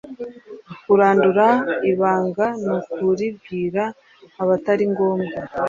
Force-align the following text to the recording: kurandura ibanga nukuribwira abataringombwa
kurandura 0.83 1.47
ibanga 1.91 2.45
nukuribwira 2.63 3.83
abataringombwa 4.41 5.35